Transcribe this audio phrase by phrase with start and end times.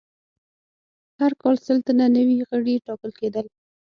[1.19, 3.45] هر کال سل تنه نوي غړي ټاکل کېدل.